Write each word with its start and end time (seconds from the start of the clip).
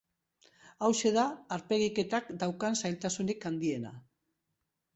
Hauxe 0.85 1.11
da 1.17 1.25
aurpegiketak 1.57 2.33
daukan 2.45 2.81
zailtasunik 2.81 3.49
handiena. 3.51 3.95